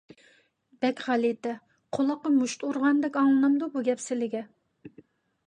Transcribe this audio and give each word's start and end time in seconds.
بەك 0.85 1.03
غەلىتە، 1.07 1.51
قۇلاققا 1.97 2.31
مۇشت 2.39 2.65
ئۇرغاندەك 2.69 3.21
ئاڭلىنامدۇ 3.23 3.71
بۇ 3.77 3.87
گەپ 3.91 4.03
سىلىگە؟! 4.09 4.45